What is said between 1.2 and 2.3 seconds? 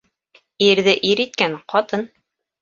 иткән ҡатын.